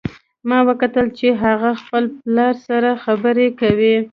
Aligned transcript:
ما 0.49 0.59
وکتل 0.69 1.07
چې 1.17 1.27
هغه 1.43 1.69
خپل 1.81 2.03
پلار 2.25 2.53
سره 2.67 2.89
خبرې 3.03 3.47
کوي 3.59 3.95